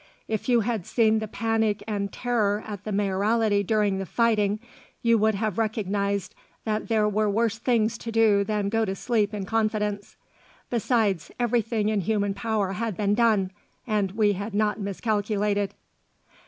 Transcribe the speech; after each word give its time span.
If 0.27 0.49
you 0.49 0.61
had 0.61 0.87
seen 0.87 1.19
the 1.19 1.27
panic 1.27 1.83
and 1.87 2.11
terror 2.11 2.63
at 2.65 2.85
the 2.85 2.91
Mayoralty 2.91 3.61
during 3.61 3.99
the 3.99 4.07
fighting, 4.07 4.59
you 5.03 5.19
would 5.19 5.35
have 5.35 5.59
recognised 5.59 6.33
that 6.65 6.87
there 6.87 7.07
were 7.07 7.29
worse 7.29 7.59
things 7.59 7.99
to 7.99 8.11
do 8.11 8.43
than 8.43 8.63
to 8.63 8.69
go 8.71 8.83
to 8.83 8.95
sleep 8.95 9.31
in 9.31 9.45
confidence. 9.45 10.15
Besides, 10.71 11.29
everything 11.39 11.89
in 11.89 12.01
human 12.01 12.33
power 12.33 12.71
had 12.71 12.97
been 12.97 13.13
done; 13.13 13.51
and 13.85 14.13
we 14.13 14.33
had 14.33 14.55
not 14.55 14.79
miscalculated." 14.79 15.75